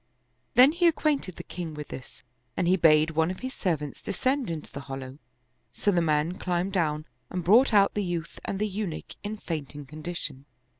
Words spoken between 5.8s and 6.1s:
the